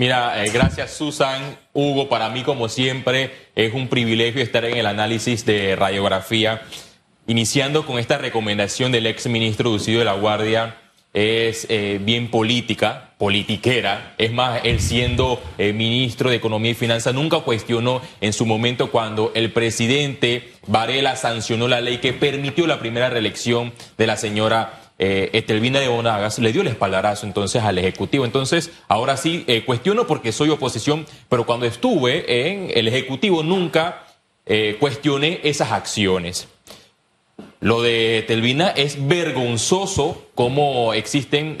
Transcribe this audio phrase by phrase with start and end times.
[0.00, 4.86] Mira, eh, gracias Susan, Hugo, para mí como siempre es un privilegio estar en el
[4.86, 6.62] análisis de radiografía,
[7.26, 10.78] iniciando con esta recomendación del ex ministro Lucido de la Guardia,
[11.12, 17.12] es eh, bien política, politiquera, es más, él siendo eh, ministro de Economía y Finanzas
[17.12, 22.78] nunca cuestionó en su momento cuando el presidente Varela sancionó la ley que permitió la
[22.78, 27.78] primera reelección de la señora eh, Estelvina de Bonagas le dio el espaldarazo entonces al
[27.78, 28.26] Ejecutivo.
[28.26, 34.04] Entonces, ahora sí, eh, cuestiono porque soy oposición, pero cuando estuve en el Ejecutivo nunca
[34.44, 36.48] eh, cuestioné esas acciones.
[37.60, 41.56] Lo de Estelvina es vergonzoso cómo existen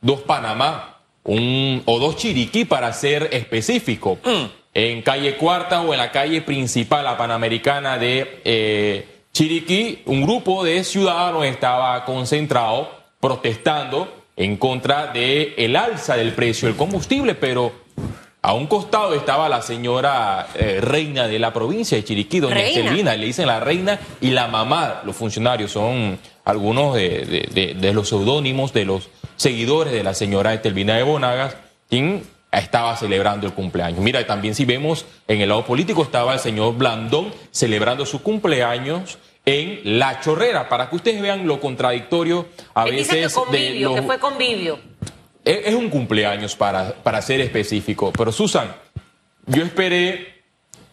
[0.00, 4.18] dos Panamá un, o dos Chiriquí para ser específico.
[4.24, 4.44] Mm.
[4.74, 10.82] En calle Cuarta o en la calle principal, la Panamericana de Chiriquí, un grupo de
[10.82, 12.88] ciudadanos estaba concentrado
[13.20, 17.70] protestando en contra del el alza del precio del combustible, pero
[18.40, 23.14] a un costado estaba la señora eh, reina de la provincia de Chiriquí, doña Estelvina,
[23.14, 28.86] le dicen la reina y la mamá, los funcionarios son algunos de, los seudónimos de
[28.86, 31.58] los seguidores de la señora Estelvina de Bonagas,
[31.90, 32.22] quien
[32.60, 34.00] estaba celebrando el cumpleaños.
[34.00, 39.18] Mira, también si vemos en el lado político estaba el señor Blandón celebrando su cumpleaños
[39.44, 44.78] en La Chorrera, para que ustedes vean lo contradictorio a veces de que fue convivio.
[45.44, 48.74] Es, un cumpleaños para, para ser específico, pero Susan,
[49.46, 50.42] yo esperé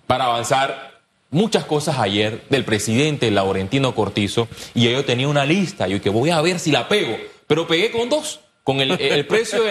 [0.05, 5.99] para avanzar muchas cosas ayer del presidente Laurentino Cortizo y yo tenía una lista, yo
[5.99, 7.17] que voy a ver si la pego,
[7.47, 9.63] pero pegué con dos, con el, precio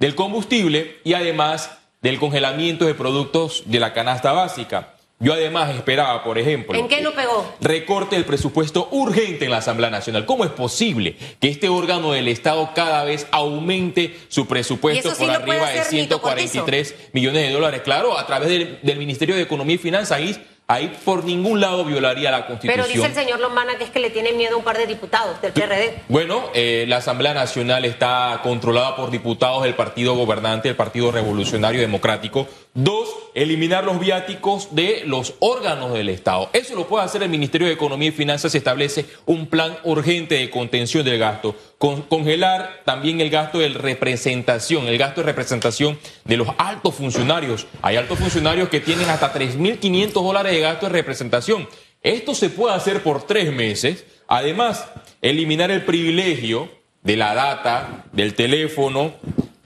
[0.00, 1.70] del combustible y además
[2.02, 4.94] del congelamiento de productos de la canasta básica.
[5.20, 6.78] Yo además esperaba, por ejemplo...
[6.78, 7.52] ¿En qué no pegó?
[7.60, 10.24] Recorte el presupuesto urgente en la Asamblea Nacional.
[10.26, 15.70] ¿Cómo es posible que este órgano del Estado cada vez aumente su presupuesto por arriba
[15.70, 17.80] de 143 millones de dólares?
[17.82, 20.12] Claro, a través del, del Ministerio de Economía y Finanzas.
[20.12, 20.40] Ahí
[20.70, 22.84] Ahí por ningún lado violaría la Constitución.
[22.84, 24.86] Pero dice el señor Lombana que es que le tiene miedo a un par de
[24.86, 26.02] diputados del PRD.
[26.08, 31.80] Bueno, eh, la Asamblea Nacional está controlada por diputados del partido gobernante, el Partido Revolucionario
[31.80, 32.46] Democrático.
[32.80, 36.48] Dos, eliminar los viáticos de los órganos del Estado.
[36.52, 38.52] Eso lo puede hacer el Ministerio de Economía y Finanzas.
[38.52, 41.56] Se establece un plan urgente de contención del gasto.
[41.76, 47.66] congelar también el gasto de representación, el gasto de representación de los altos funcionarios.
[47.82, 51.68] Hay altos funcionarios que tienen hasta 3.500 dólares de gasto de representación.
[52.04, 54.04] Esto se puede hacer por tres meses.
[54.28, 54.86] Además,
[55.20, 56.68] eliminar el privilegio
[57.02, 59.14] de la data, del teléfono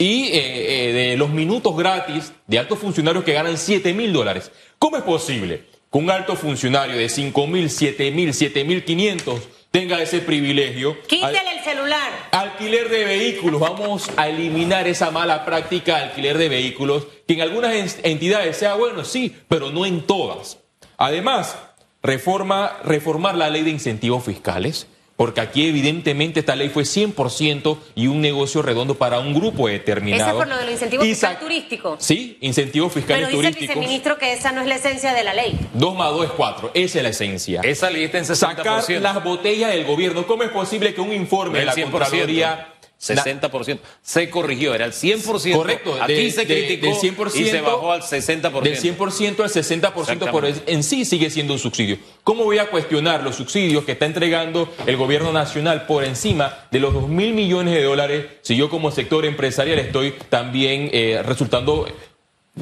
[0.02, 4.50] y eh, eh, de los minutos gratis de altos funcionarios que ganan 7 mil dólares.
[4.80, 9.40] ¿Cómo es posible que un alto funcionario de 5 mil, 7 mil, 7 mil 500
[9.70, 11.00] tenga ese privilegio?
[11.02, 12.10] Quítale el celular.
[12.32, 13.60] Alquiler de vehículos.
[13.60, 18.74] Vamos a eliminar esa mala práctica de alquiler de vehículos, que en algunas entidades sea
[18.74, 20.58] bueno, sí, pero no en todas.
[20.96, 21.56] Además,
[22.02, 24.88] reforma, reformar la ley de incentivos fiscales
[25.22, 30.24] porque aquí evidentemente esta ley fue 100% y un negocio redondo para un grupo determinado.
[30.24, 32.04] Eso es por lo de los incentivos fiscales turísticos.
[32.04, 33.52] Sí, incentivos fiscales turísticos.
[33.52, 35.56] Pero dice el viceministro que esa no es la esencia de la ley.
[35.74, 37.60] Dos más dos es cuatro, esa es la esencia.
[37.62, 38.34] Esa ley está en 60%.
[38.34, 40.26] Sacar las botellas del gobierno.
[40.26, 42.72] ¿Cómo es posible que un informe de la Contraloría
[43.02, 43.80] 60%.
[44.00, 45.56] Se corrigió, era el 100%.
[45.56, 45.98] Correcto.
[46.00, 48.62] Aquí se criticó del 100%, y se bajó al 60%.
[48.62, 51.98] Del 100% al 60%, pero en sí sigue siendo un subsidio.
[52.22, 56.78] ¿Cómo voy a cuestionar los subsidios que está entregando el gobierno nacional por encima de
[56.78, 61.86] los 2 mil millones de dólares si yo como sector empresarial estoy también eh, resultando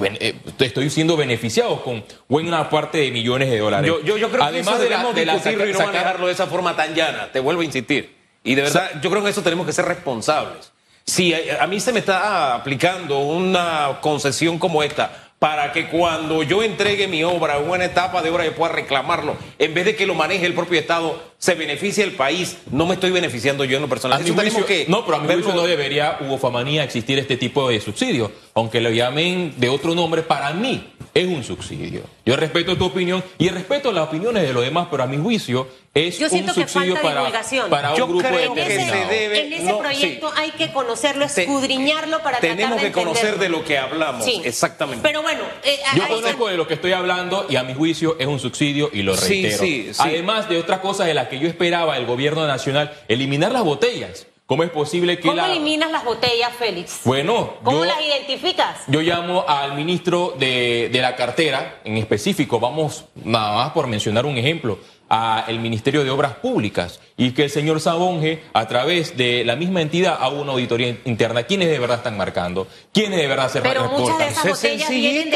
[0.02, 3.88] eh, estoy siendo beneficiado con buena parte de millones de dólares.
[3.88, 4.90] Yo, yo, creo Además que eso de,
[5.26, 7.30] la, de y no manejarlo de esa forma tan llana.
[7.32, 8.19] Te vuelvo a insistir.
[8.42, 10.72] Y de verdad, yo creo que eso tenemos que ser responsables.
[11.04, 16.62] Si a, mí se me está aplicando una concesión como esta para que cuando yo
[16.62, 20.06] entregue mi obra en una etapa de obra yo pueda reclamarlo, en vez de que
[20.06, 23.82] lo maneje el propio Estado, se beneficie el país, no me estoy beneficiando yo en
[23.82, 24.22] lo personal.
[24.66, 28.30] que no, pero a mi juicio no debería, Hugo Famanía, existir este tipo de subsidio,
[28.54, 32.02] aunque lo llamen de otro nombre, para mí es un subsidio.
[32.26, 35.66] Yo respeto tu opinión y respeto las opiniones de los demás, pero a mi juicio
[35.94, 37.30] es un subsidio para,
[37.68, 42.22] para, un Yo grupo creo que se debe, En ese proyecto hay que conocerlo, escudriñarlo
[42.22, 45.02] para Tenemos que conocer de lo que hablamos, exactamente.
[45.02, 45.42] Pero bueno...
[45.64, 48.90] Eh, Yo conozco de lo que estoy hablando y a mi juicio es un subsidio
[48.92, 49.64] y lo reitero.
[49.98, 54.26] Además de otras cosas de las que yo esperaba el gobierno nacional, eliminar las botellas.
[54.46, 57.02] ¿Cómo es posible que ¿Cómo eliminas las botellas, Félix?
[57.04, 58.80] Bueno, ¿cómo las identificas?
[58.88, 64.26] Yo llamo al ministro de, de, la cartera, en específico, vamos nada más por mencionar
[64.26, 69.44] un ejemplo, al Ministerio de Obras Públicas y que el señor Sabonge, a través de
[69.44, 71.42] la misma entidad, haga una auditoría interna.
[71.42, 72.68] ¿Quiénes de verdad están marcando?
[72.92, 75.30] ¿Quiénes de verdad se Pero muchas de esas botellas vienen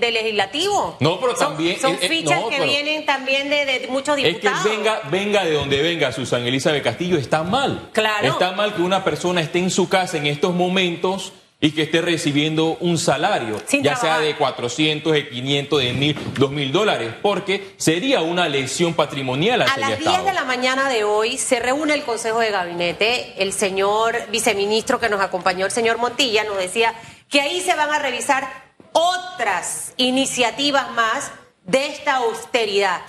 [0.00, 0.96] del, legislativo.
[1.00, 1.78] No, pero también...
[1.80, 4.60] Son, fichas que vienen también de, muchos diputados.
[4.60, 7.88] Es que venga, venga de donde venga Susan Elizabeth Castillo, está mal.
[7.92, 8.28] Claro.
[8.28, 11.32] Está mal que una persona esté en su casa en estos momentos
[11.66, 16.72] y que esté recibiendo un salario, ya sea de 400, de 500, de 1000, 2000
[16.72, 19.62] dólares, porque sería una lesión patrimonial.
[19.62, 23.34] A las 10 de la mañana de hoy se reúne el Consejo de Gabinete.
[23.42, 26.94] El señor viceministro que nos acompañó, el señor Montilla, nos decía
[27.28, 28.48] que ahí se van a revisar
[28.92, 31.32] otras iniciativas más
[31.64, 33.00] de esta austeridad.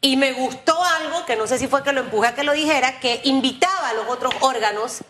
[0.00, 2.54] Y me gustó algo, que no sé si fue que lo empujé a que lo
[2.54, 5.02] dijera, que invitaba a los otros órganos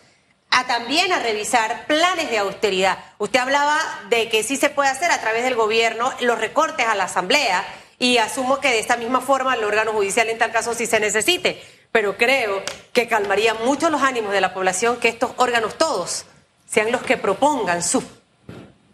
[0.56, 2.96] a también a revisar planes de austeridad.
[3.18, 6.94] Usted hablaba de que sí se puede hacer a través del gobierno los recortes a
[6.94, 7.62] la Asamblea
[7.98, 10.98] y asumo que de esta misma forma el órgano judicial en tal caso sí se
[10.98, 11.62] necesite,
[11.92, 12.62] pero creo
[12.94, 16.24] que calmaría mucho los ánimos de la población que estos órganos todos
[16.66, 18.04] sean los que propongan sus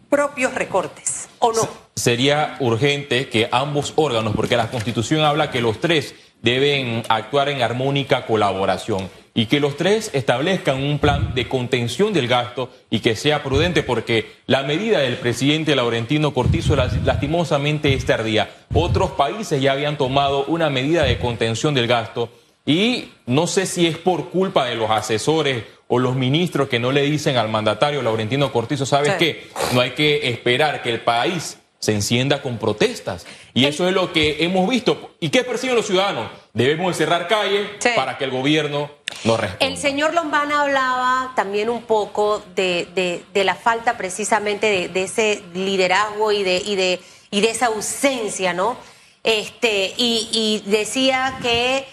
[0.09, 1.65] propios recortes, ¿o no?
[1.95, 7.61] Sería urgente que ambos órganos, porque la Constitución habla que los tres deben actuar en
[7.61, 13.15] armónica colaboración y que los tres establezcan un plan de contención del gasto y que
[13.15, 18.51] sea prudente porque la medida del presidente Laurentino Cortizo lastimosamente es tardía.
[18.73, 22.29] Otros países ya habían tomado una medida de contención del gasto
[22.65, 26.91] y no sé si es por culpa de los asesores o los ministros que no
[26.91, 29.47] le dicen al mandatario Laurentino Cortizo, ¿sabes qué?
[29.73, 33.25] No hay que esperar que el país se encienda con protestas.
[33.53, 35.15] Y eso es lo que hemos visto.
[35.19, 36.29] ¿Y qué persiguen los ciudadanos?
[36.55, 38.91] Debemos cerrar calle para que el gobierno
[39.23, 39.65] nos responda.
[39.65, 46.43] El señor Lombana hablaba también un poco de, la falta precisamente de, ese liderazgo y
[46.43, 47.01] de, y de,
[47.31, 48.77] y de esa ausencia, ¿no?
[49.23, 51.87] Este, y, decía que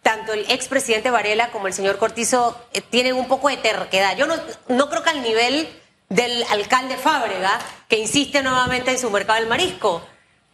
[0.00, 4.16] tanto el expresidente Varela como el señor Cortizo eh, tienen un poco de terquedad.
[4.16, 4.36] Yo no,
[4.68, 5.68] no creo que al nivel
[6.08, 10.00] del alcalde Fábrega, que insiste nuevamente en su mercado del marisco.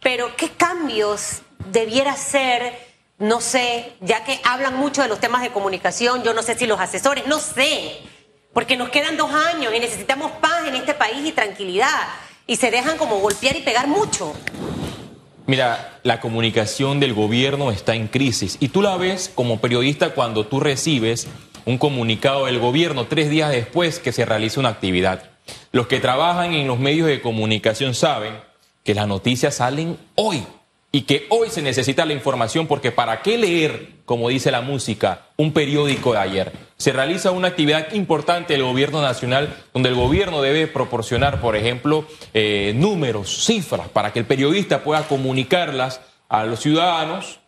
[0.01, 2.92] Pero, ¿qué cambios debiera ser?
[3.23, 6.67] No sé, ya que hablan mucho de los temas de comunicación, yo no sé si
[6.67, 8.01] los asesores, no sé,
[8.51, 12.01] porque nos quedan dos años y necesitamos paz en este país y tranquilidad,
[12.45, 14.33] y se dejan como golpear y pegar mucho.
[15.47, 20.45] Mira, la comunicación del gobierno está en crisis y tú la ves como periodista cuando
[20.45, 21.29] tú recibes
[21.63, 25.31] un comunicado del gobierno tres días después que se realiza una actividad.
[25.71, 28.33] Los que trabajan en los medios de comunicación saben
[28.83, 30.45] que las noticias salen hoy
[30.95, 35.23] y que hoy se necesita la información porque para qué leer, como dice la música,
[35.37, 36.51] un periódico de ayer.
[36.77, 42.05] Se realiza una actividad importante del gobierno nacional donde el gobierno debe proporcionar, por ejemplo,
[42.35, 45.99] eh, números, cifras, para que el periodista pueda comunicarlas
[46.29, 47.39] a los ciudadanos,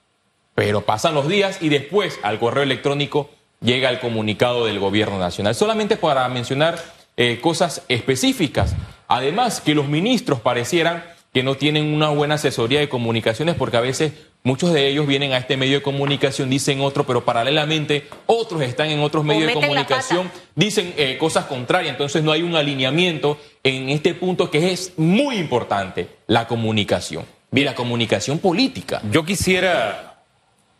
[0.55, 3.29] pero pasan los días y después al correo electrónico
[3.61, 5.53] llega el comunicado del gobierno nacional.
[5.53, 6.83] Solamente para mencionar
[7.15, 8.75] eh, cosas específicas.
[9.07, 11.03] Además, que los ministros parecieran
[11.35, 15.33] que no tienen una buena asesoría de comunicaciones porque a veces muchos de ellos vienen
[15.33, 19.53] a este medio de comunicación, dicen otro, pero paralelamente otros están en otros medios de
[19.53, 24.93] comunicación, dicen eh, cosas contrarias, entonces no hay un alineamiento en este punto que es
[24.95, 29.01] muy importante, la comunicación, y la comunicación política.
[29.11, 30.21] Yo quisiera,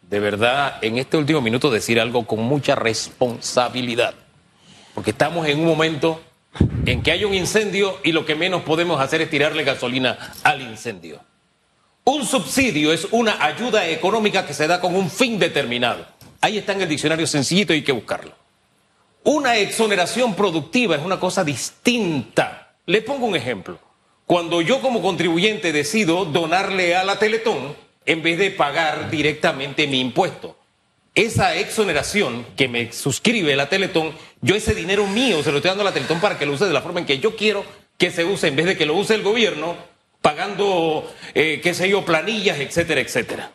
[0.03, 4.15] de verdad, en este último minuto decir algo con mucha responsabilidad
[4.93, 6.21] porque estamos en un momento
[6.85, 10.61] en que hay un incendio y lo que menos podemos hacer es tirarle gasolina al
[10.61, 11.21] incendio.
[12.03, 16.05] Un subsidio es una ayuda económica que se da con un fin determinado.
[16.41, 18.31] Ahí está en el diccionario sencillito y hay que buscarlo.
[19.23, 22.75] Una exoneración productiva es una cosa distinta.
[22.85, 23.79] Le pongo un ejemplo.
[24.27, 27.75] Cuando yo como contribuyente decido donarle a la Teletón
[28.05, 30.57] en vez de pagar directamente mi impuesto,
[31.15, 35.83] esa exoneración que me suscribe la Teletón, yo ese dinero mío se lo estoy dando
[35.83, 37.65] a la Teletón para que lo use de la forma en que yo quiero
[37.97, 39.77] que se use, en vez de que lo use el gobierno,
[40.21, 43.51] pagando, eh, qué sé yo, planillas, etcétera, etcétera.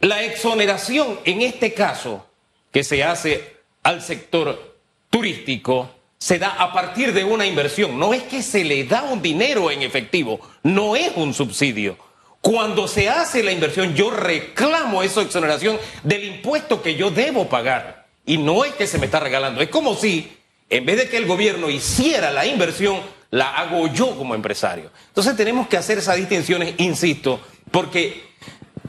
[0.00, 2.26] La exoneración, en este caso,
[2.72, 7.98] que se hace al sector turístico, se da a partir de una inversión.
[7.98, 11.96] No es que se le da un dinero en efectivo, no es un subsidio
[12.42, 18.06] cuando se hace la inversión, yo reclamo esa exoneración del impuesto que yo debo pagar.
[18.26, 20.36] Y no es que se me está regalando, es como si,
[20.68, 24.90] en vez de que el gobierno hiciera la inversión, la hago yo como empresario.
[25.06, 28.24] Entonces tenemos que hacer esas distinciones, insisto, porque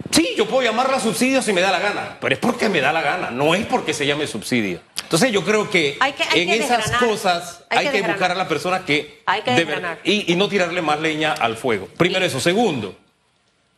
[0.10, 2.92] sí, yo puedo llamarla subsidio si me da la gana, pero es porque me da
[2.92, 4.82] la gana, no es porque se llame subsidio.
[5.04, 6.00] Entonces yo creo que,
[6.34, 9.22] en esas cosas hay, que, buscar a la persona que...
[9.28, 9.68] Hay que
[10.04, 11.88] y, y no tirarle más leña al fuego.
[11.98, 12.40] Primero eso.
[12.40, 12.98] Segundo,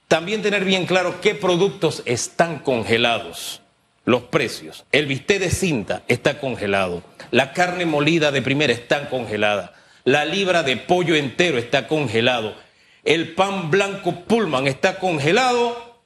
[0.07, 3.61] también tener bien claro qué productos están congelados,
[4.05, 4.85] los precios.
[4.91, 10.63] El bistec de cinta está congelado, la carne molida de primera está congelada, la libra
[10.63, 12.55] de pollo entero está congelado,
[13.03, 15.99] el pan blanco Pullman está congelado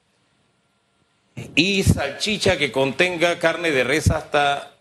[1.55, 4.73] y salchicha que contenga carne de res hasta...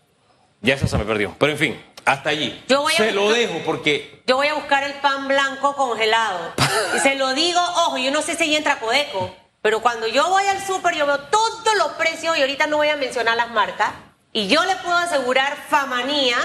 [0.61, 1.75] Ya esa se me perdió, pero en fin,
[2.11, 2.63] hasta allí.
[2.95, 4.21] se lo dejo porque...
[4.25, 6.53] Yo voy a buscar el pan blanco congelado.
[6.95, 10.45] y se lo digo, ojo, yo no sé si entra Codeco, pero cuando yo voy
[10.45, 13.91] al súper yo veo todos los precios y ahorita no voy a mencionar las marcas.
[14.31, 16.37] Y yo le puedo asegurar Famanía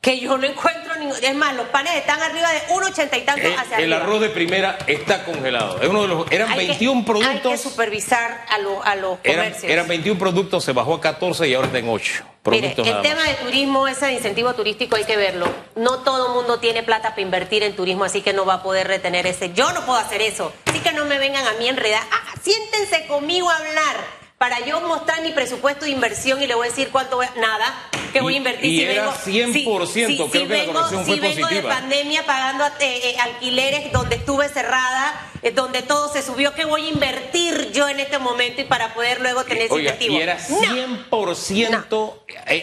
[0.00, 1.16] que yo no encuentro ningún.
[1.22, 4.30] Es más, los panes están arriba de 1,80 y tanto hacia el, El arroz de
[4.30, 5.80] primera está congelado.
[5.82, 7.34] Es uno de los, eran 21 productos.
[7.34, 9.64] Hay que supervisar a, a los comercios.
[9.64, 12.24] Eran, 21 productos, se bajó a 14 y ahora está en 8.
[12.46, 15.46] Mire, el tema de turismo, ese incentivo turístico hay que verlo.
[15.76, 18.62] No todo el mundo tiene plata para invertir en turismo, así que no va a
[18.62, 19.52] poder retener ese.
[19.52, 20.52] Yo no puedo hacer eso.
[20.66, 22.02] Así que no me vengan a mí enredar.
[22.10, 26.66] Ah, siéntense conmigo a hablar para yo mostrar mi presupuesto de inversión y le voy
[26.66, 30.30] a decir cuánto voy a, nada que voy a invertir y si era vengo 100%
[30.30, 35.30] creo que la corrección fue vengo de pandemia pagando eh, eh, alquileres donde estuve cerrada
[35.42, 38.94] eh, donde todo se subió ¿qué voy a invertir yo en este momento y para
[38.94, 42.14] poder luego tener ese incentivo y era 100%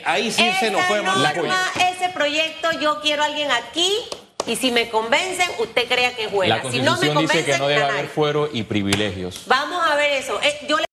[0.05, 1.35] ahí sí se nos fue más
[1.93, 3.93] ese proyecto yo quiero a alguien aquí
[4.47, 6.55] y si me convencen, usted crea que es buena.
[6.55, 9.41] La Constitución si no me dice que no debe haber fuero y privilegios.
[9.45, 10.39] Vamos a ver eso.
[10.69, 10.77] yo